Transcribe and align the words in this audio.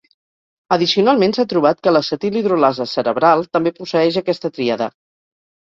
Addicionalment 0.77 1.35
s’ha 1.37 1.45
trobat 1.51 1.83
que 1.83 1.93
l’acetil 1.93 2.41
hidrolasa 2.41 2.89
cerebral 2.95 3.47
també 3.59 3.75
posseeix 3.79 4.21
aquesta 4.25 4.55
tríada. 4.59 4.93